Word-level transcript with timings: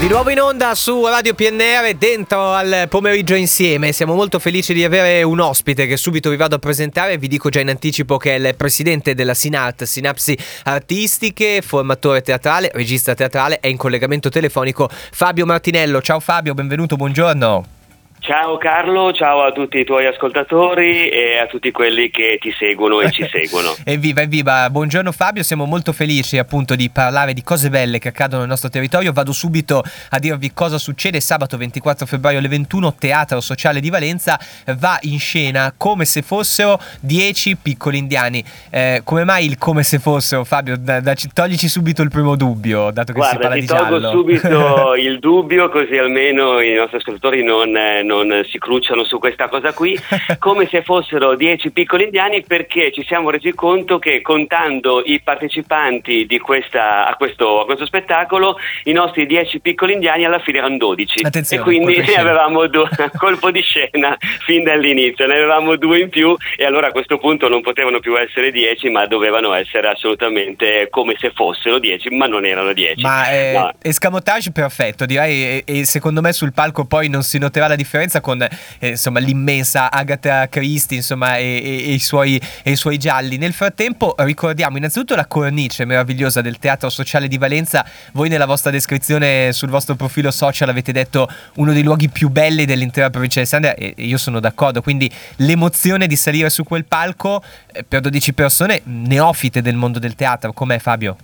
Di 0.00 0.08
nuovo 0.08 0.30
in 0.30 0.40
onda 0.40 0.74
su 0.74 1.04
Radio 1.04 1.34
PNR 1.34 1.92
dentro 1.92 2.52
al 2.52 2.86
pomeriggio 2.88 3.34
insieme. 3.34 3.92
Siamo 3.92 4.14
molto 4.14 4.38
felici 4.38 4.72
di 4.72 4.82
avere 4.82 5.22
un 5.22 5.40
ospite 5.40 5.86
che 5.86 5.98
subito 5.98 6.30
vi 6.30 6.36
vado 6.36 6.54
a 6.54 6.58
presentare. 6.58 7.18
Vi 7.18 7.28
dico 7.28 7.50
già 7.50 7.60
in 7.60 7.68
anticipo 7.68 8.16
che 8.16 8.34
è 8.34 8.38
il 8.38 8.54
presidente 8.56 9.12
della 9.12 9.34
SINART, 9.34 9.82
Sinapsi 9.82 10.38
Artistiche, 10.64 11.60
formatore 11.60 12.22
teatrale, 12.22 12.70
regista 12.72 13.12
teatrale. 13.12 13.60
È 13.60 13.66
in 13.66 13.76
collegamento 13.76 14.30
telefonico 14.30 14.88
Fabio 14.90 15.44
Martinello. 15.44 16.00
Ciao 16.00 16.18
Fabio, 16.18 16.54
benvenuto, 16.54 16.96
buongiorno. 16.96 17.79
Ciao 18.20 18.58
Carlo, 18.58 19.14
ciao 19.14 19.42
a 19.42 19.50
tutti 19.50 19.78
i 19.78 19.84
tuoi 19.84 20.04
ascoltatori 20.04 21.08
e 21.08 21.38
a 21.38 21.46
tutti 21.46 21.70
quelli 21.70 22.10
che 22.10 22.36
ti 22.38 22.52
seguono 22.52 23.00
e 23.00 23.10
ci 23.10 23.26
seguono. 23.32 23.74
evviva, 23.82 24.20
evviva, 24.20 24.68
buongiorno 24.68 25.10
Fabio, 25.10 25.42
siamo 25.42 25.64
molto 25.64 25.92
felici 25.92 26.36
appunto 26.36 26.74
di 26.76 26.90
parlare 26.90 27.32
di 27.32 27.42
cose 27.42 27.70
belle 27.70 27.98
che 27.98 28.08
accadono 28.08 28.40
nel 28.40 28.50
nostro 28.50 28.68
territorio. 28.68 29.12
Vado 29.12 29.32
subito 29.32 29.82
a 30.10 30.18
dirvi 30.18 30.52
cosa 30.52 30.76
succede 30.76 31.18
sabato 31.18 31.56
24 31.56 32.04
febbraio 32.04 32.38
alle 32.38 32.48
21, 32.48 32.94
Teatro 32.98 33.40
Sociale 33.40 33.80
di 33.80 33.88
Valenza 33.88 34.38
va 34.76 34.98
in 35.02 35.18
scena 35.18 35.72
come 35.74 36.04
se 36.04 36.20
fossero 36.20 36.78
10 37.00 37.56
piccoli 37.56 37.96
indiani. 37.96 38.44
Eh, 38.68 39.00
come 39.02 39.24
mai 39.24 39.46
il 39.46 39.56
come 39.56 39.82
se 39.82 39.98
fossero 39.98 40.44
Fabio? 40.44 40.76
Da, 40.76 41.00
da, 41.00 41.14
toglici 41.32 41.68
subito 41.68 42.02
il 42.02 42.10
primo 42.10 42.36
dubbio, 42.36 42.90
dato 42.90 43.14
che 43.14 43.18
Guarda, 43.18 43.36
si 43.36 43.40
parla 43.40 43.54
ti 43.54 43.60
di 43.62 43.66
tolgo 43.66 43.98
giallo. 43.98 44.10
subito 44.10 44.94
il 45.00 45.18
dubbio 45.20 45.70
così 45.70 45.96
almeno 45.96 46.60
i 46.60 46.74
nostri 46.74 46.98
ascoltatori 46.98 47.42
non 47.42 47.70
non 47.70 48.09
si 48.48 48.58
crucciano 48.58 49.04
su 49.04 49.18
questa 49.18 49.48
cosa 49.48 49.72
qui, 49.72 49.98
come 50.38 50.66
se 50.68 50.82
fossero 50.82 51.36
dieci 51.36 51.70
piccoli 51.70 52.04
indiani 52.04 52.42
perché 52.42 52.92
ci 52.92 53.04
siamo 53.04 53.30
resi 53.30 53.52
conto 53.54 53.98
che 53.98 54.20
contando 54.22 55.02
i 55.04 55.20
partecipanti 55.20 56.26
questa, 56.38 57.06
a, 57.06 57.14
questo, 57.16 57.60
a, 57.60 57.64
questo, 57.64 57.86
spettacolo 57.86 58.56
i 58.84 58.92
nostri 58.92 59.26
dieci 59.26 59.60
piccoli 59.60 59.94
indiani 59.94 60.24
alla 60.24 60.38
fine 60.38 60.58
erano 60.58 60.76
12 60.76 61.20
Attenzione, 61.22 61.62
e 61.62 61.64
quindi 61.64 61.98
ne 61.98 62.14
avevamo 62.14 62.66
due, 62.66 62.88
colpo 63.16 63.50
di 63.50 63.60
scena 63.60 64.16
fin 64.44 64.64
dall'inizio, 64.64 65.26
ne 65.26 65.34
avevamo 65.34 65.76
due 65.76 66.00
in 66.00 66.08
più 66.08 66.36
e 66.56 66.64
allora 66.64 66.88
a 66.88 66.90
questo 66.90 67.18
punto 67.18 67.48
non 67.48 67.60
potevano 67.62 68.00
più 68.00 68.18
essere 68.18 68.50
dieci 68.50 68.88
ma 68.90 69.06
dovevano 69.06 69.52
essere 69.52 69.88
assolutamente 69.88 70.88
come 70.90 71.16
se 71.18 71.30
fossero 71.34 71.78
dieci 71.78 72.10
ma 72.10 72.26
non 72.26 72.44
erano 72.44 72.72
dieci. 72.72 73.02
Ma 73.02 73.28
è 73.28 73.52
no. 73.54 73.72
escamotage 73.80 74.52
perfetto 74.52 75.06
direi 75.06 75.44
e, 75.44 75.64
e 75.64 75.84
secondo 75.84 76.20
me 76.20 76.32
sul 76.32 76.52
palco 76.52 76.84
poi 76.84 77.08
non 77.08 77.22
si 77.22 77.38
noterà 77.38 77.66
la 77.66 77.76
differenza 77.76 77.99
con 78.20 78.42
eh, 78.42 78.88
insomma, 78.88 79.18
l'immensa 79.18 79.90
Agatha 79.90 80.48
Christie 80.48 80.96
insomma, 80.98 81.36
e, 81.36 81.44
e, 81.44 81.90
e, 81.90 81.92
i 81.92 81.98
suoi, 81.98 82.40
e, 82.62 82.70
i 82.70 82.76
suoi, 82.76 82.98
gialli. 82.98 83.36
Nel 83.36 83.52
frattempo 83.52 84.14
ricordiamo 84.18 84.76
innanzitutto 84.76 85.14
la 85.14 85.26
cornice 85.26 85.84
meravigliosa 85.84 86.40
del 86.40 86.58
Teatro 86.58 86.88
Sociale 86.88 87.28
di 87.28 87.38
Valenza. 87.38 87.84
Voi 88.12 88.28
nella 88.28 88.46
vostra 88.46 88.70
descrizione 88.70 89.52
sul 89.52 89.68
vostro 89.68 89.94
profilo 89.94 90.30
social 90.30 90.68
avete 90.68 90.92
detto 90.92 91.28
uno 91.56 91.72
dei 91.72 91.82
luoghi 91.82 92.08
più 92.08 92.28
belli 92.28 92.64
dell'intera 92.64 93.10
provincia 93.10 93.40
di 93.40 93.46
Sandria 93.46 93.74
e 93.74 93.94
io 93.96 94.18
sono 94.18 94.40
d'accordo. 94.40 94.82
Quindi 94.82 95.10
l'emozione 95.36 96.06
di 96.06 96.16
salire 96.16 96.50
su 96.50 96.64
quel 96.64 96.84
palco 96.84 97.42
eh, 97.72 97.84
per 97.84 98.00
12 98.00 98.32
persone 98.32 98.80
neofite 98.84 99.62
del 99.62 99.76
mondo 99.76 99.98
del 99.98 100.14
teatro. 100.14 100.52
Com'è 100.52 100.78
Fabio? 100.78 101.16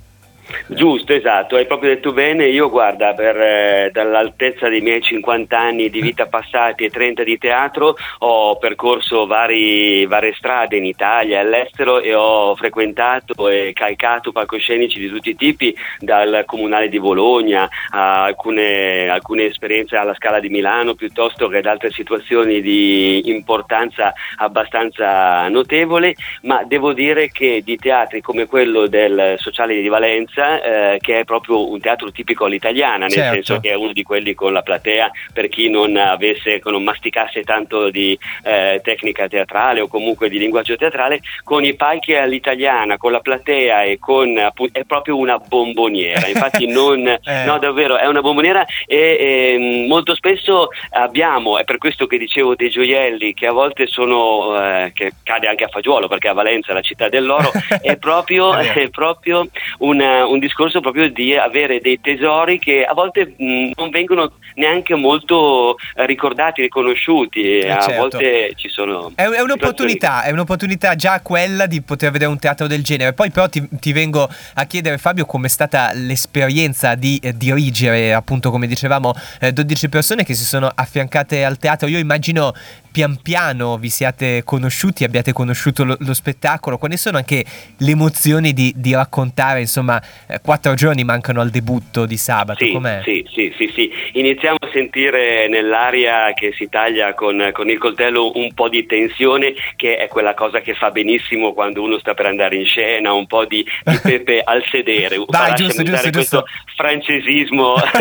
Giusto, 0.68 1.12
esatto, 1.12 1.56
hai 1.56 1.66
proprio 1.66 1.90
detto 1.90 2.12
bene, 2.12 2.46
io 2.46 2.70
guarda, 2.70 3.14
per, 3.14 3.36
eh, 3.36 3.90
dall'altezza 3.92 4.68
dei 4.68 4.80
miei 4.80 5.00
50 5.00 5.58
anni 5.58 5.90
di 5.90 6.00
vita 6.00 6.26
passati 6.26 6.84
e 6.84 6.90
30 6.90 7.24
di 7.24 7.36
teatro 7.36 7.96
ho 8.18 8.56
percorso 8.56 9.26
vari, 9.26 10.06
varie 10.06 10.34
strade 10.34 10.76
in 10.76 10.84
Italia 10.84 11.38
e 11.38 11.40
all'estero 11.40 12.00
e 12.00 12.14
ho 12.14 12.54
frequentato 12.54 13.48
e 13.48 13.72
calcato 13.74 14.30
palcoscenici 14.30 15.00
di 15.00 15.08
tutti 15.08 15.30
i 15.30 15.36
tipi, 15.36 15.74
dal 15.98 16.44
Comunale 16.46 16.88
di 16.88 17.00
Bologna 17.00 17.68
a 17.90 18.24
alcune, 18.24 19.08
alcune 19.08 19.46
esperienze 19.46 19.96
alla 19.96 20.14
Scala 20.14 20.38
di 20.38 20.48
Milano 20.48 20.94
piuttosto 20.94 21.48
che 21.48 21.58
ad 21.58 21.66
altre 21.66 21.90
situazioni 21.90 22.60
di 22.60 23.28
importanza 23.30 24.12
abbastanza 24.36 25.48
notevole, 25.48 26.14
ma 26.42 26.62
devo 26.64 26.92
dire 26.92 27.30
che 27.30 27.62
di 27.64 27.76
teatri 27.76 28.20
come 28.20 28.46
quello 28.46 28.86
del 28.86 29.34
Sociale 29.38 29.80
di 29.80 29.88
Valenza 29.88 30.34
eh, 30.36 30.98
che 30.98 31.20
è 31.20 31.24
proprio 31.24 31.70
un 31.70 31.80
teatro 31.80 32.10
tipico 32.10 32.44
all'italiana, 32.44 33.06
nel 33.06 33.10
certo. 33.10 33.34
senso 33.34 33.60
che 33.60 33.70
è 33.70 33.74
uno 33.74 33.92
di 33.92 34.02
quelli 34.02 34.34
con 34.34 34.52
la 34.52 34.62
platea 34.62 35.10
per 35.32 35.48
chi 35.48 35.68
non 35.68 35.96
avesse, 35.96 36.60
non 36.64 36.82
masticasse 36.82 37.42
tanto 37.42 37.90
di 37.90 38.18
eh, 38.44 38.80
tecnica 38.82 39.28
teatrale 39.28 39.80
o 39.80 39.88
comunque 39.88 40.28
di 40.28 40.38
linguaggio 40.38 40.76
teatrale, 40.76 41.20
con 41.42 41.64
i 41.64 41.74
palchi 41.74 42.14
all'italiana, 42.14 42.96
con 42.96 43.12
la 43.12 43.20
platea 43.20 43.82
e 43.84 43.98
con 43.98 44.34
è 44.72 44.84
proprio 44.84 45.16
una 45.16 45.38
bomboniera. 45.38 46.26
Infatti 46.28 46.66
non, 46.66 47.06
eh. 47.06 47.44
no 47.44 47.58
davvero, 47.58 47.96
è 47.96 48.06
una 48.06 48.20
bomboniera 48.20 48.64
e, 48.86 48.96
e, 48.96 49.86
molto 49.88 50.14
spesso 50.14 50.68
abbiamo, 50.90 51.58
è 51.58 51.64
per 51.64 51.78
questo 51.78 52.06
che 52.06 52.18
dicevo 52.18 52.54
dei 52.54 52.70
gioielli 52.70 53.34
che 53.34 53.46
a 53.46 53.52
volte 53.52 53.86
sono, 53.86 54.60
eh, 54.60 54.92
che 54.94 55.12
cade 55.22 55.46
anche 55.46 55.64
a 55.64 55.68
fagiolo 55.68 56.08
perché 56.08 56.28
a 56.28 56.32
Valenza 56.32 56.72
la 56.72 56.80
città 56.80 57.08
dell'oro, 57.08 57.50
è 57.80 57.96
proprio, 57.96 58.54
è 58.54 58.88
proprio 58.90 59.48
una, 59.78 60.25
un 60.26 60.38
discorso 60.38 60.80
proprio 60.80 61.10
di 61.10 61.36
avere 61.36 61.80
dei 61.80 62.00
tesori 62.00 62.58
che 62.58 62.84
a 62.84 62.94
volte 62.94 63.34
mh, 63.36 63.70
non 63.74 63.90
vengono 63.90 64.32
neanche 64.54 64.94
molto 64.94 65.76
eh, 65.94 66.06
ricordati, 66.06 66.62
riconosciuti. 66.62 67.58
Eh 67.58 67.70
a 67.70 67.80
certo. 67.80 68.00
volte 68.00 68.52
ci 68.56 68.68
sono. 68.68 69.12
È, 69.14 69.22
è, 69.22 69.40
un'opportunità, 69.40 70.22
è 70.22 70.30
un'opportunità 70.30 70.94
già 70.94 71.20
quella 71.20 71.66
di 71.66 71.80
poter 71.82 72.10
vedere 72.10 72.30
un 72.30 72.38
teatro 72.38 72.66
del 72.66 72.82
genere. 72.82 73.12
Poi, 73.12 73.30
però, 73.30 73.48
ti, 73.48 73.66
ti 73.80 73.92
vengo 73.92 74.28
a 74.54 74.64
chiedere, 74.64 74.98
Fabio, 74.98 75.26
com'è 75.26 75.48
stata 75.48 75.90
l'esperienza 75.94 76.94
di 76.94 77.18
eh, 77.22 77.36
dirigere, 77.36 78.12
appunto, 78.12 78.50
come 78.50 78.66
dicevamo, 78.66 79.14
12 79.52 79.88
persone 79.88 80.24
che 80.24 80.34
si 80.34 80.44
sono 80.44 80.70
affiancate 80.72 81.44
al 81.44 81.58
teatro. 81.58 81.88
Io 81.88 81.98
immagino 81.98 82.52
pian 82.96 83.18
piano 83.20 83.76
vi 83.76 83.90
siate 83.90 84.40
conosciuti, 84.42 85.04
abbiate 85.04 85.34
conosciuto 85.34 85.84
lo, 85.84 85.96
lo 86.00 86.14
spettacolo, 86.14 86.78
quali 86.78 86.96
sono 86.96 87.18
anche 87.18 87.44
le 87.76 87.90
emozioni 87.90 88.54
di, 88.54 88.72
di 88.74 88.94
raccontare, 88.94 89.60
insomma, 89.60 90.00
eh, 90.26 90.40
quattro 90.42 90.72
giorni 90.72 91.04
mancano 91.04 91.42
al 91.42 91.50
debutto 91.50 92.06
di 92.06 92.16
sabato, 92.16 92.64
sì, 92.64 92.72
com'è? 92.72 93.02
Sì, 93.04 93.22
sì, 93.30 93.52
sì, 93.54 93.70
sì, 93.74 93.92
iniziamo 94.12 94.56
a 94.58 94.70
sentire 94.72 95.46
nell'aria 95.46 96.32
che 96.32 96.54
si 96.56 96.70
taglia 96.70 97.12
con, 97.12 97.50
con, 97.52 97.68
il 97.68 97.76
coltello 97.76 98.32
un 98.34 98.54
po' 98.54 98.70
di 98.70 98.86
tensione, 98.86 99.52
che 99.76 99.98
è 99.98 100.08
quella 100.08 100.32
cosa 100.32 100.62
che 100.62 100.72
fa 100.72 100.90
benissimo 100.90 101.52
quando 101.52 101.82
uno 101.82 101.98
sta 101.98 102.14
per 102.14 102.24
andare 102.24 102.56
in 102.56 102.64
scena, 102.64 103.12
un 103.12 103.26
po' 103.26 103.44
di, 103.44 103.62
di 103.84 103.98
pepe 104.00 104.40
al 104.42 104.64
sedere, 104.70 105.22
Vai, 105.26 105.52
giusto, 105.52 105.82
giusto, 105.82 106.10
questo 106.10 106.38
giusto. 106.38 106.44
francesismo 106.76 107.74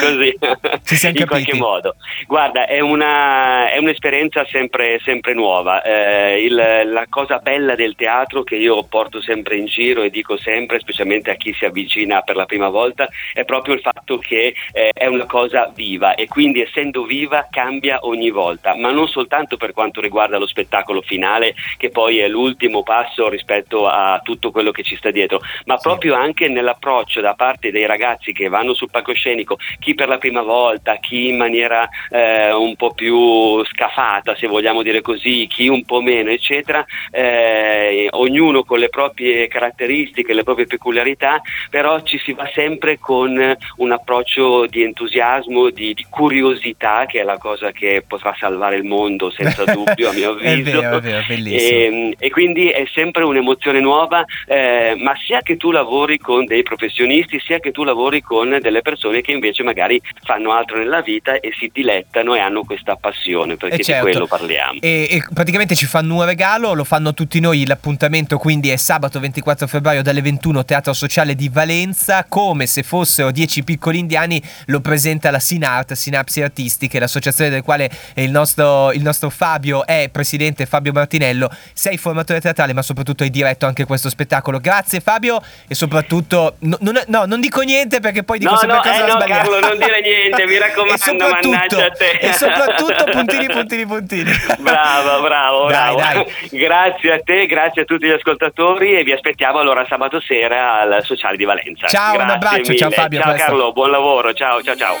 così, 0.00 0.36
in 0.40 0.98
capiti. 0.98 1.24
qualche 1.24 1.54
modo. 1.54 1.94
Guarda, 2.26 2.66
è, 2.66 2.80
una, 2.80 3.70
è 3.70 3.78
un'esperienza 3.78 4.39
sempre, 4.44 4.98
sempre 5.02 5.34
nuova. 5.34 5.82
Eh, 5.82 6.44
il, 6.44 6.54
la 6.54 7.06
cosa 7.08 7.38
bella 7.38 7.74
del 7.74 7.94
teatro 7.94 8.42
che 8.42 8.56
io 8.56 8.82
porto 8.84 9.20
sempre 9.20 9.56
in 9.56 9.66
giro 9.66 10.02
e 10.02 10.10
dico 10.10 10.36
sempre, 10.36 10.80
specialmente 10.80 11.30
a 11.30 11.34
chi 11.34 11.52
si 11.52 11.64
avvicina 11.64 12.22
per 12.22 12.36
la 12.36 12.46
prima 12.46 12.68
volta, 12.68 13.08
è 13.32 13.44
proprio 13.44 13.74
il 13.74 13.80
fatto 13.80 14.18
che 14.18 14.54
eh, 14.72 14.90
è 14.92 15.06
una 15.06 15.26
cosa 15.26 15.70
viva 15.74 16.14
e 16.14 16.26
quindi 16.28 16.60
essendo 16.60 17.04
viva 17.04 17.48
cambia 17.50 18.00
ogni 18.02 18.30
volta, 18.30 18.74
ma 18.76 18.90
non 18.90 19.08
soltanto 19.08 19.56
per 19.56 19.72
quanto 19.72 20.00
riguarda 20.00 20.38
lo 20.38 20.46
spettacolo 20.46 21.02
finale, 21.02 21.54
che 21.76 21.90
poi 21.90 22.18
è 22.18 22.28
l'ultimo 22.28 22.82
passo 22.82 23.28
rispetto 23.28 23.86
a 23.86 24.20
tutto 24.22 24.50
quello 24.50 24.70
che 24.70 24.82
ci 24.82 24.96
sta 24.96 25.10
dietro, 25.10 25.40
ma 25.64 25.76
sì. 25.76 25.88
proprio 25.88 26.14
anche 26.14 26.48
nell'approccio 26.48 27.20
da 27.20 27.34
parte 27.34 27.70
dei 27.70 27.86
ragazzi 27.86 28.32
che 28.32 28.48
vanno 28.48 28.74
sul 28.74 28.90
palcoscenico, 28.90 29.56
chi 29.78 29.94
per 29.94 30.08
la 30.08 30.18
prima 30.18 30.42
volta, 30.42 30.96
chi 30.96 31.28
in 31.28 31.36
maniera 31.36 31.88
eh, 32.10 32.52
un 32.52 32.76
po' 32.76 32.92
più 32.92 33.64
scafata 33.64 34.19
se 34.36 34.46
vogliamo 34.46 34.82
dire 34.82 35.00
così, 35.00 35.46
chi 35.48 35.68
un 35.68 35.84
po' 35.84 36.00
meno, 36.00 36.30
eccetera, 36.30 36.84
eh, 37.10 38.08
ognuno 38.10 38.64
con 38.64 38.78
le 38.78 38.88
proprie 38.88 39.48
caratteristiche, 39.48 40.32
le 40.32 40.44
proprie 40.44 40.66
peculiarità, 40.66 41.40
però 41.68 42.00
ci 42.02 42.18
si 42.18 42.32
va 42.32 42.48
sempre 42.52 42.98
con 42.98 43.56
un 43.76 43.92
approccio 43.92 44.66
di 44.66 44.82
entusiasmo, 44.82 45.70
di, 45.70 45.94
di 45.94 46.06
curiosità, 46.08 47.06
che 47.06 47.20
è 47.20 47.24
la 47.24 47.38
cosa 47.38 47.72
che 47.72 48.04
potrà 48.06 48.34
salvare 48.38 48.76
il 48.76 48.84
mondo 48.84 49.30
senza 49.30 49.64
dubbio, 49.72 50.10
a 50.10 50.12
mio 50.12 50.30
avviso. 50.30 50.50
è 50.50 50.62
vero, 50.62 50.96
è 50.96 51.00
vero, 51.00 51.24
bellissimo. 51.26 51.78
E, 51.78 52.16
e, 52.18 52.30
quindi 52.30 52.68
è 52.68 52.86
sempre 52.92 53.24
un'emozione 53.24 53.80
nuova, 53.80 54.24
eh, 54.46 54.94
ma 54.98 55.14
sia 55.24 55.40
che 55.42 55.56
tu 55.56 55.70
lavori 55.70 56.18
con 56.18 56.44
dei 56.44 56.62
professionisti, 56.62 57.40
sia 57.40 57.58
che 57.58 57.70
tu 57.70 57.84
lavori 57.84 58.20
con 58.22 58.58
delle 58.60 58.82
persone 58.82 59.20
che 59.20 59.32
invece 59.32 59.62
magari 59.62 60.00
fanno 60.22 60.52
altro 60.52 60.78
nella 60.78 61.00
vita 61.00 61.40
e 61.40 61.52
si 61.58 61.70
dilettano 61.72 62.34
e 62.34 62.38
hanno 62.38 62.64
questa 62.64 62.96
passione, 62.96 63.56
perché 63.56 63.82
certo, 63.82 64.09
quello 64.10 64.26
parliamo. 64.26 64.80
E, 64.80 65.06
e, 65.10 65.24
praticamente 65.32 65.74
ci 65.74 65.86
fanno 65.86 66.16
un 66.16 66.24
regalo, 66.24 66.74
lo 66.74 66.84
fanno 66.84 67.14
tutti 67.14 67.40
noi, 67.40 67.66
l'appuntamento 67.66 68.38
quindi 68.38 68.70
è 68.70 68.76
sabato 68.76 69.20
24 69.20 69.66
febbraio 69.66 70.02
dalle 70.02 70.22
21 70.22 70.64
Teatro 70.64 70.92
Sociale 70.92 71.34
di 71.34 71.48
Valenza, 71.48 72.24
come 72.28 72.66
se 72.66 72.82
fossero 72.82 73.30
10 73.30 73.64
piccoli 73.64 73.98
indiani, 73.98 74.42
lo 74.66 74.80
presenta 74.80 75.30
la 75.30 75.38
Sinart, 75.38 75.92
Sinapsi 75.92 76.42
Artistiche, 76.42 76.98
l'associazione 76.98 77.50
del 77.50 77.62
quale 77.62 77.90
il 78.14 78.30
nostro, 78.30 78.92
il 78.92 79.02
nostro 79.02 79.30
Fabio 79.30 79.86
è 79.86 80.08
presidente, 80.10 80.66
Fabio 80.66 80.92
Martinello, 80.92 81.50
sei 81.72 81.96
formatore 81.96 82.40
teatrale 82.40 82.72
ma 82.72 82.82
soprattutto 82.82 83.22
hai 83.22 83.30
diretto 83.30 83.66
anche 83.66 83.84
questo 83.84 84.08
spettacolo. 84.08 84.58
Grazie 84.58 85.00
Fabio 85.00 85.40
e 85.66 85.74
soprattutto, 85.74 86.56
no, 86.60 86.76
non, 86.80 87.00
no, 87.06 87.24
non 87.26 87.40
dico 87.40 87.60
niente 87.60 88.00
perché 88.00 88.22
poi 88.22 88.38
dico 88.38 88.52
no, 88.52 88.58
sempre 88.58 88.76
no, 88.76 88.82
cosa 88.82 89.04
eh, 89.04 89.06
no. 89.06 89.18
Carlo, 89.26 89.60
non 89.60 89.78
dire 89.78 90.00
niente, 90.00 90.46
mi 90.46 90.58
raccomando, 90.58 91.28
mannaggia 91.28 91.86
a 91.86 91.90
te. 91.90 92.10
E 92.20 92.32
soprattutto 92.32 93.04
puntini, 93.04 93.46
puntini, 93.46 93.86
puntini. 93.86 93.99
Bravo, 94.60 95.20
bravo, 95.22 95.68
Dai, 95.68 95.94
bravo. 95.94 96.24
dai. 96.24 96.48
Grazie 96.58 97.12
a 97.12 97.20
te, 97.20 97.46
grazie 97.46 97.82
a 97.82 97.84
tutti 97.84 98.06
gli 98.06 98.10
ascoltatori 98.10 98.96
e 98.98 99.02
vi 99.04 99.12
aspettiamo 99.12 99.58
allora 99.58 99.84
sabato 99.88 100.20
sera 100.20 100.80
al 100.80 101.00
Sociale 101.04 101.36
di 101.36 101.44
Valenza. 101.44 101.86
Ciao, 101.86 102.10
un 102.12 102.16
Grazie 102.18 102.34
abbraccio, 102.34 102.60
mille. 102.62 102.76
ciao 102.76 102.90
Fabio, 102.90 103.20
Ciao. 103.20 103.34
Carlo, 103.34 103.72
buon 103.72 103.90
lavoro, 103.90 104.32
ciao 104.32 104.62
ciao 104.62 104.76
ciao. 104.76 104.96